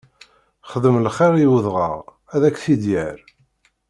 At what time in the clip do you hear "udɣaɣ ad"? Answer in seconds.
1.55-2.41